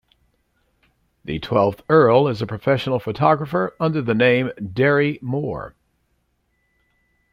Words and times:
The 1.23 1.37
twelfth 1.37 1.83
Earl 1.87 2.27
is 2.27 2.41
a 2.41 2.47
professional 2.47 2.97
photographer 2.97 3.75
under 3.79 4.01
the 4.01 4.15
name 4.15 4.51
"Derry 4.73 5.19
Moore". 5.21 5.75